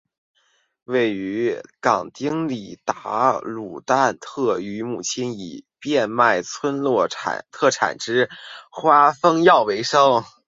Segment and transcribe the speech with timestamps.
[0.85, 7.07] 位于港町里达鲁旦特与母亲以贩卖村落
[7.51, 8.27] 特产之
[8.71, 10.23] 花封药为生。